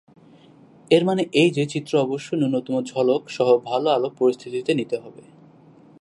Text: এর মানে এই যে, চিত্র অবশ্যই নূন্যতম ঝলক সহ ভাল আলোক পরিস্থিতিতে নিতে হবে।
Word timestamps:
এর 0.91 1.03
মানে 1.05 1.23
এই 1.33 1.49
যে, 1.51 1.63
চিত্র 1.65 1.93
অবশ্যই 1.97 2.39
নূন্যতম 2.39 2.75
ঝলক 2.83 3.21
সহ 3.29 3.47
ভাল 3.57 3.83
আলোক 3.87 4.13
পরিস্থিতিতে 4.19 4.71
নিতে 4.73 4.95
হবে। 4.97 5.23